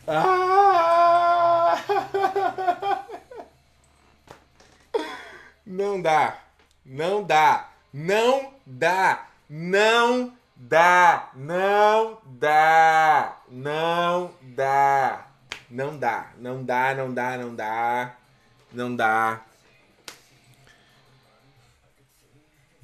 [0.07, 1.77] Ah!
[5.65, 6.39] Não dá.
[6.85, 7.69] Não dá.
[7.93, 9.27] Não dá.
[9.49, 11.29] Não dá.
[11.35, 13.37] Não dá.
[13.49, 15.27] Não dá.
[15.69, 16.27] Não dá.
[16.37, 18.15] Não dá, não dá, não dá.
[18.71, 19.41] Não dá.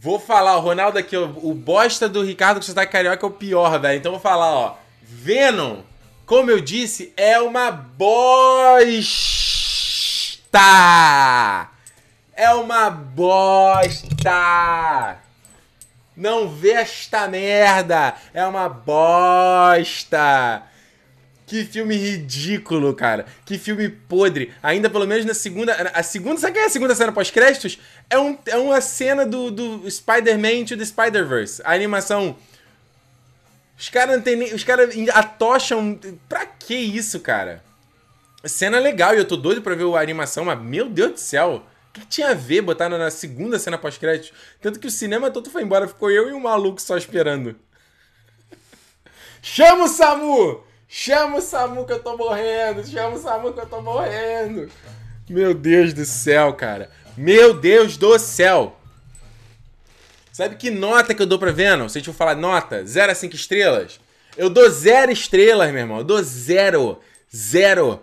[0.02, 3.30] Vou falar, o Ronaldo aqui, o, o bosta do Ricardo que você tá carioca é
[3.30, 4.00] o pior, velho.
[4.00, 4.78] Então vou falar, ó.
[5.04, 5.82] Venom,
[6.26, 8.88] como eu disse, é uma bosta!
[12.34, 14.30] É uma bosta!
[16.16, 18.16] Não vê esta merda!
[18.34, 20.64] É uma bosta!
[21.50, 23.26] Que filme ridículo, cara.
[23.44, 24.54] Que filme podre.
[24.62, 25.74] Ainda pelo menos na segunda.
[25.96, 26.40] A segunda.
[26.40, 27.80] Sabe quem é a segunda cena pós-créditos?
[28.10, 31.62] É, um, é uma cena do, do Spider-Man to the Spider-Verse.
[31.64, 32.36] A animação.
[33.78, 34.54] Os caras não tem nem.
[34.54, 36.00] Os caras atocham.
[36.28, 37.64] Pra que isso, cara?
[38.46, 41.64] Cena legal e eu tô doido pra ver a animação, mas meu Deus do céu.
[41.90, 44.32] O que, tinha a ver botar na segunda cena pós-créditos?
[44.62, 47.56] Tanto que o cinema todo foi embora, ficou eu e um maluco só esperando.
[49.42, 50.64] Chama o Samu!
[50.88, 52.86] Chama o Samu que eu tô morrendo!
[52.86, 54.70] Chama o Samu que eu tô morrendo!
[55.30, 56.90] Meu Deus do céu, cara.
[57.22, 58.80] Meu Deus do céu!
[60.32, 61.90] Sabe que nota que eu dou pra Venom?
[61.90, 64.00] Se a gente for falar nota, 0 a 5 estrelas?
[64.38, 65.98] Eu dou 0 estrelas, meu irmão.
[65.98, 66.98] Eu dou 0.
[67.36, 68.02] Zero.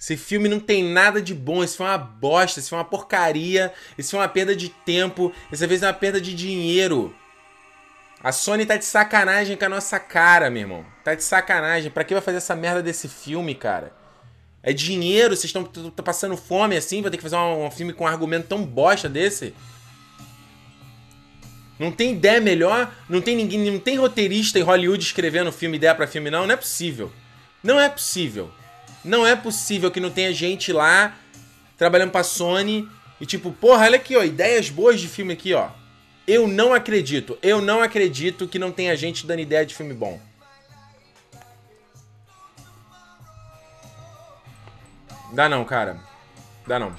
[0.00, 1.62] Esse filme não tem nada de bom.
[1.62, 2.58] Esse foi uma bosta.
[2.58, 3.70] Esse foi uma porcaria.
[3.98, 5.30] Esse foi uma perda de tempo.
[5.52, 7.14] Essa vez é uma perda de dinheiro.
[8.22, 10.86] A Sony tá de sacanagem com a nossa cara, meu irmão.
[11.04, 11.90] Tá de sacanagem.
[11.90, 13.97] Pra que vai fazer essa merda desse filme, cara?
[14.62, 15.64] É dinheiro, vocês estão
[16.04, 19.08] passando fome assim, vai ter que fazer um, um, filme com um argumento tão bosta
[19.08, 19.54] desse?
[21.78, 22.92] Não tem ideia melhor?
[23.08, 26.54] Não tem ninguém, não tem roteirista em Hollywood escrevendo filme ideia para filme não, não
[26.54, 27.12] é possível.
[27.62, 28.50] Não é possível.
[29.04, 31.16] Não é possível que não tenha gente lá
[31.76, 32.88] trabalhando pra Sony
[33.20, 35.70] e tipo, porra, olha aqui, ó, ideias boas de filme aqui, ó.
[36.26, 37.38] Eu não acredito.
[37.40, 40.20] Eu não acredito que não tenha gente dando ideia de filme bom.
[45.32, 45.98] Dá não, cara.
[46.66, 46.94] Dá não.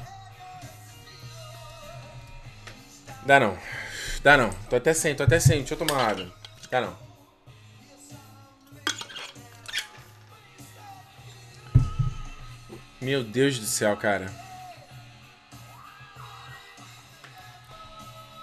[3.26, 3.58] Dá não.
[4.24, 4.50] Dá não.
[4.70, 5.60] Tô até sem, tô até sem.
[5.60, 6.32] Deixa eu tomar água.
[6.70, 7.10] Dá não.
[13.02, 14.30] Meu Deus do céu, cara.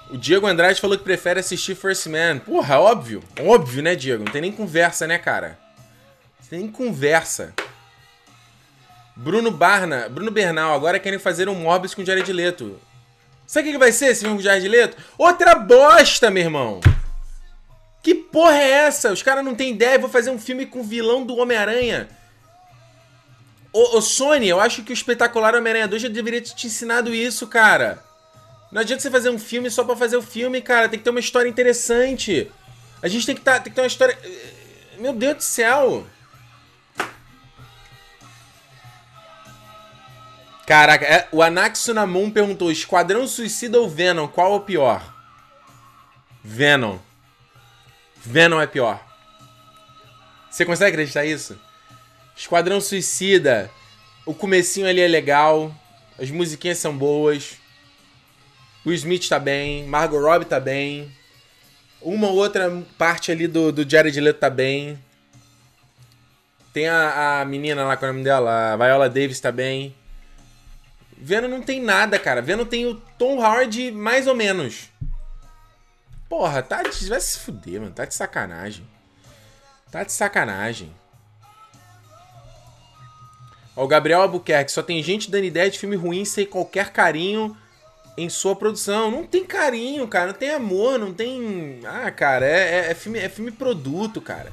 [0.08, 2.38] O Diego Andrade falou que prefere assistir First Man.
[2.38, 3.22] Porra, óbvio.
[3.40, 4.24] Óbvio, né, Diego?
[4.24, 5.58] Não tem nem conversa, né, cara?
[6.40, 7.52] Não tem nem conversa.
[9.16, 12.78] Bruno Barna, Bruno Bernal, agora querem fazer um Morbius com Jared Leto.
[13.46, 14.98] Sabe o que vai ser esse filme com Jared Leto?
[15.16, 16.80] Outra bosta, meu irmão!
[18.02, 19.10] Que porra é essa?
[19.10, 22.08] Os caras não têm ideia, vou fazer um filme com o vilão do Homem-Aranha.
[23.72, 27.14] Ô, ô, Sony, eu acho que o espetacular Homem-Aranha 2 já deveria ter te ensinado
[27.14, 28.04] isso, cara.
[28.70, 30.88] Não adianta você fazer um filme só para fazer o filme, cara.
[30.88, 32.50] Tem que ter uma história interessante.
[33.02, 34.16] A gente tem que, tá, tem que ter uma história.
[34.98, 36.06] Meu Deus do céu!
[40.66, 44.26] Caraca, é, o Anaxunamun perguntou: Esquadrão Suicida ou Venom?
[44.26, 45.14] Qual é o pior?
[46.42, 46.98] Venom.
[48.16, 49.00] Venom é pior.
[50.50, 51.56] Você consegue acreditar isso?
[52.36, 53.70] Esquadrão Suicida.
[54.24, 55.72] O comecinho ali é legal.
[56.18, 57.56] As musiquinhas são boas.
[58.84, 59.86] O Smith tá bem.
[59.86, 61.12] Margot Robbie tá bem.
[62.00, 64.98] Uma ou outra parte ali do, do Jared Leto tá bem.
[66.72, 68.72] Tem a, a menina lá, com é o nome dela?
[68.72, 69.94] A Viola Davis tá bem.
[71.18, 72.42] Venom não tem nada, cara.
[72.42, 74.90] Venom tem o Tom Hardy mais ou menos.
[76.28, 77.08] Porra, tá de...
[77.08, 77.92] Vai se fuder, mano.
[77.92, 78.86] Tá de sacanagem.
[79.90, 80.94] Tá de sacanagem.
[83.74, 84.72] Ó, o Gabriel Albuquerque.
[84.72, 87.56] Só tem gente dando ideia de filme ruim sem qualquer carinho
[88.16, 89.10] em sua produção.
[89.10, 90.28] Não tem carinho, cara.
[90.28, 91.80] Não tem amor, não tem...
[91.84, 94.52] Ah, cara, é, é, é filme, é filme produto, cara.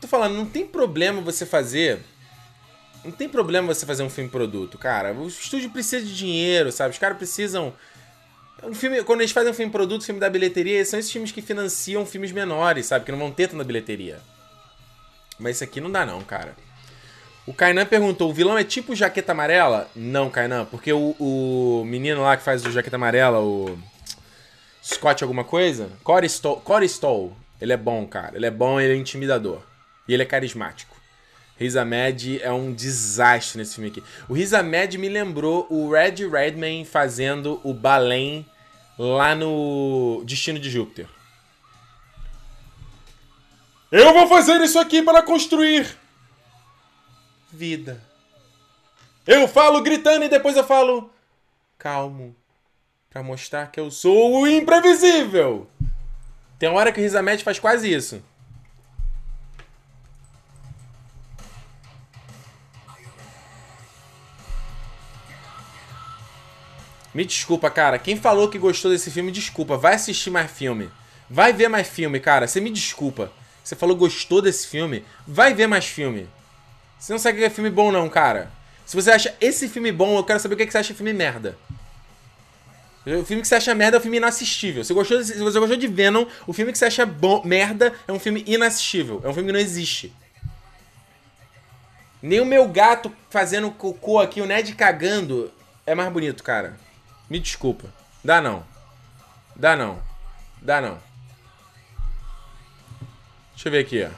[0.00, 2.00] Tô falando, não tem problema você fazer
[3.04, 5.12] não tem problema você fazer um filme produto, cara.
[5.12, 6.92] O estúdio precisa de dinheiro, sabe?
[6.92, 7.72] Os caras precisam.
[8.62, 11.42] Um filme, quando eles fazem um filme produto, filme da bilheteria, são esses filmes que
[11.42, 13.04] financiam filmes menores, sabe?
[13.04, 14.20] Que não vão ter tanta bilheteria.
[15.38, 16.54] Mas isso aqui não dá, não, cara.
[17.44, 19.90] O Kainan perguntou: o vilão é tipo jaqueta amarela?
[19.96, 23.76] Não, Kainan, porque o, o menino lá que faz o jaqueta amarela, o.
[24.84, 25.90] Scott alguma coisa?
[26.02, 27.36] Corey Stoll, Corey Stoll.
[27.60, 28.36] Ele é bom, cara.
[28.36, 29.60] Ele é bom, ele é intimidador.
[30.08, 30.96] E ele é carismático.
[31.62, 34.02] Riz Ahmed é um desastre nesse filme aqui.
[34.28, 38.44] O Riz Ahmed me lembrou o Red Redman fazendo o Balém
[38.98, 41.06] lá no Destino de Júpiter.
[43.90, 45.86] Eu vou fazer isso aqui para construir
[47.52, 48.02] vida.
[49.26, 51.12] Eu falo gritando e depois eu falo
[51.78, 52.34] calmo
[53.08, 55.68] para mostrar que eu sou o imprevisível.
[56.58, 58.22] Tem hora que o Riz Ahmed faz quase isso.
[67.14, 67.98] Me desculpa, cara.
[67.98, 69.76] Quem falou que gostou desse filme, desculpa.
[69.76, 70.90] Vai assistir mais filme.
[71.28, 72.46] Vai ver mais filme, cara.
[72.46, 73.30] Você me desculpa.
[73.62, 75.04] Você falou gostou desse filme.
[75.26, 76.28] Vai ver mais filme.
[76.98, 78.50] Você não sabe que é filme bom, não, cara.
[78.86, 81.12] Se você acha esse filme bom, eu quero saber o que você acha de filme
[81.12, 81.56] merda.
[83.04, 84.84] O filme que você acha merda é um filme inassistível.
[84.84, 88.12] Se, gostou se você gostou de Venom, o filme que você acha bom, merda é
[88.12, 89.20] um filme inassistível.
[89.24, 90.12] É um filme que não existe.
[92.22, 95.52] Nem o meu gato fazendo cocô aqui, o Ned cagando,
[95.84, 96.76] é mais bonito, cara.
[97.32, 97.88] Me desculpa.
[98.22, 98.62] Dá não.
[99.56, 100.02] Dá não.
[100.60, 100.98] Dá não.
[103.54, 104.10] Deixa eu ver aqui, ó.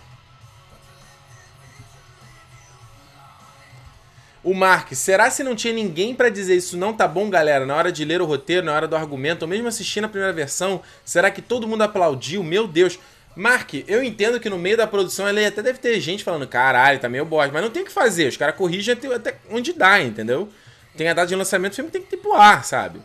[4.43, 7.65] O Mark, será se não tinha ninguém para dizer isso não tá bom, galera?
[7.65, 10.33] Na hora de ler o roteiro, na hora do argumento, ou mesmo assistindo a primeira
[10.33, 12.43] versão, será que todo mundo aplaudiu?
[12.43, 12.99] Meu Deus.
[13.37, 16.99] Mark, eu entendo que no meio da produção ele até deve ter gente falando, caralho,
[16.99, 19.73] tá meio bosta, mas não tem o que fazer, os caras corrigem até, até onde
[19.73, 20.51] dá, entendeu?
[20.97, 23.01] Tem a data de lançamento, o filme tem que ter pro ar, sabe?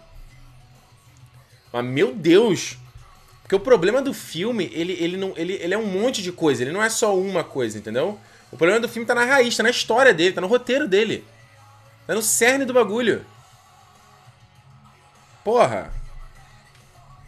[1.71, 2.77] Mas, meu Deus!
[3.41, 6.61] Porque o problema do filme, ele, ele, não, ele, ele é um monte de coisa,
[6.61, 8.19] ele não é só uma coisa, entendeu?
[8.51, 11.25] O problema do filme tá na raiz, tá na história dele, tá no roteiro dele.
[12.05, 13.25] Tá no cerne do bagulho.
[15.43, 15.91] Porra.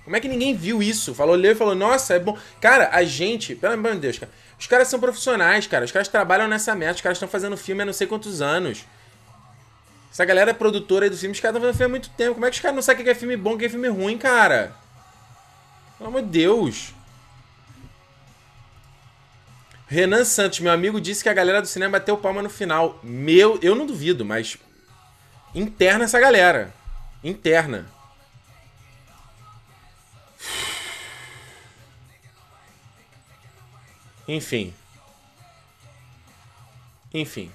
[0.03, 1.13] Como é que ninguém viu isso?
[1.13, 2.37] Falou, leu e falou, nossa, é bom.
[2.59, 4.31] Cara, a gente, pelo amor de Deus, cara.
[4.59, 5.85] Os caras são profissionais, cara.
[5.85, 6.95] Os caras trabalham nessa merda.
[6.95, 8.85] Os caras estão fazendo filme há não sei quantos anos.
[10.11, 12.33] Essa galera é produtora aí do filme, os caras estão fazendo filme há muito tempo.
[12.33, 13.69] Como é que os caras não sabem o que é filme bom o que é
[13.69, 14.75] filme ruim, cara?
[15.97, 16.93] Pelo amor de Deus.
[19.87, 22.99] Renan Santos, meu amigo, disse que a galera do cinema bateu palma no final.
[23.01, 24.57] Meu, eu não duvido, mas.
[25.55, 26.73] Interna essa galera.
[27.23, 27.85] Interna.
[34.27, 34.73] Enfim.
[37.13, 37.51] Enfim.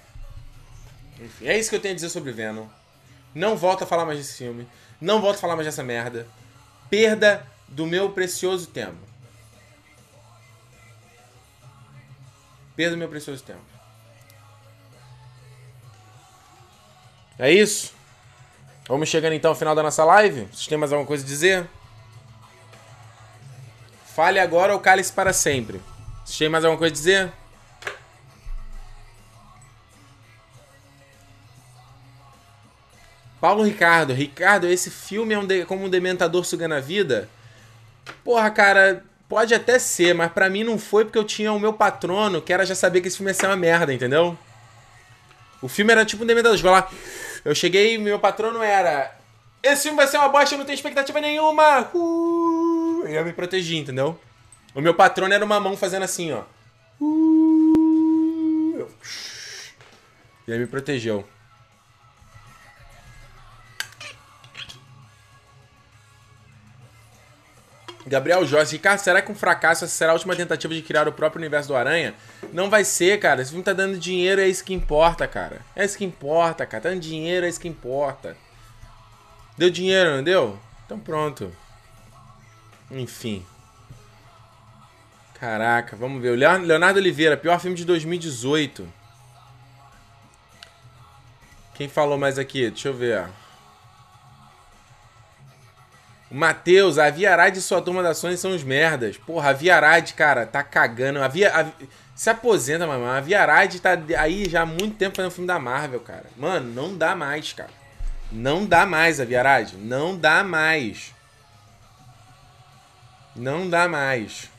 [1.20, 2.66] Enfim, é isso que eu tenho a dizer sobre Venom.
[3.34, 4.66] Não volto a falar mais desse filme.
[5.00, 6.26] Não volto a falar mais dessa merda.
[6.88, 8.96] Perda do meu precioso tempo.
[12.74, 13.60] Perda do meu precioso tempo.
[17.38, 17.94] É isso?
[18.88, 20.46] Vamos chegando então ao final da nossa live.
[20.52, 21.68] Vocês têm mais alguma coisa a dizer?
[24.14, 25.80] Fale agora ou cale-se para sempre.
[26.24, 27.32] Vocês têm mais alguma coisa a dizer?
[33.46, 34.12] Paulo Ricardo.
[34.12, 37.28] Ricardo, esse filme é um de, como um dementador sugando a vida?
[38.24, 41.72] Porra, cara, pode até ser, mas para mim não foi porque eu tinha o meu
[41.72, 44.36] patrono, que era já saber que esse filme ia ser uma merda, entendeu?
[45.62, 46.60] O filme era tipo um dementador.
[46.64, 46.90] Lá,
[47.44, 49.16] eu cheguei e meu patrono era.
[49.62, 51.88] Esse filme vai ser uma bosta, eu não tenho expectativa nenhuma!
[51.94, 53.04] Uh!
[53.06, 54.18] Eu me protegi, entendeu?
[54.74, 56.42] O meu patrono era uma mão fazendo assim, ó.
[57.00, 58.88] Uh!
[60.48, 61.24] E aí me protegeu.
[68.06, 71.40] Gabriel Jorge, Ricardo, será que um fracasso será a última tentativa de criar o próprio
[71.40, 72.14] universo do Aranha?
[72.52, 73.42] Não vai ser, cara.
[73.42, 75.60] Esse filme tá dando dinheiro, é isso que importa, cara.
[75.74, 76.82] É isso que importa, cara.
[76.84, 78.36] Tá dando dinheiro, é isso que importa.
[79.58, 80.56] Deu dinheiro, não deu?
[80.84, 81.50] Então pronto.
[82.92, 83.44] Enfim.
[85.40, 86.36] Caraca, vamos ver.
[86.36, 88.88] Leonardo Oliveira, pior filme de 2018.
[91.74, 92.70] Quem falou mais aqui?
[92.70, 93.26] Deixa eu ver.
[96.30, 99.16] Matheus, a Viarade e sua turma das ações são os merdas.
[99.16, 101.22] Porra, a Viarade, cara, tá cagando.
[101.22, 101.66] A Via, a,
[102.14, 103.08] se aposenta, mamãe.
[103.08, 106.26] A Viarade tá aí já há muito tempo fazendo filme da Marvel, cara.
[106.36, 107.70] Mano, não dá mais, cara.
[108.32, 109.76] Não dá mais a Viarade.
[109.76, 111.14] Não dá mais.
[113.34, 114.50] Não dá mais.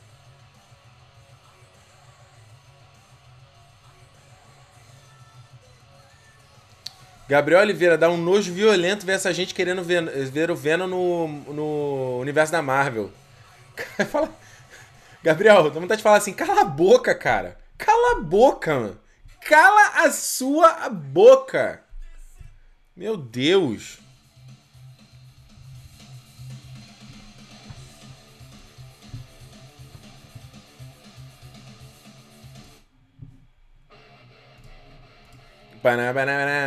[7.28, 11.28] Gabriel Oliveira dá um nojo violento ver essa gente querendo ver, ver o Venom no,
[11.52, 13.10] no universo da Marvel.
[14.10, 14.34] Fala...
[15.22, 17.58] Gabriel, dá vontade de falar assim, cala a boca, cara.
[17.76, 19.00] Cala a boca, mano.
[19.46, 21.82] Cala a sua boca.
[22.96, 23.98] Meu Deus.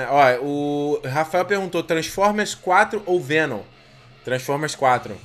[0.10, 3.62] Ó, o Rafael perguntou: Transformers 4 ou Venom?
[4.24, 5.16] Transformers 4.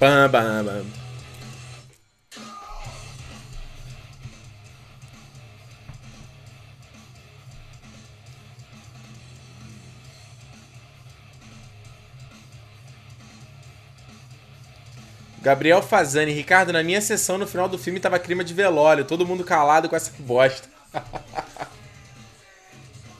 [0.00, 1.03] Bam, bam, bam.
[15.44, 19.26] Gabriel Fazani, Ricardo, na minha sessão no final do filme tava clima de velório, todo
[19.26, 20.66] mundo calado com essa bosta.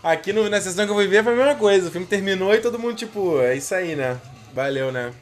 [0.02, 1.88] Aqui no, na sessão que eu fui ver foi a mesma coisa.
[1.88, 4.18] O filme terminou e todo mundo, tipo, é isso aí, né?
[4.54, 5.12] Valeu, né?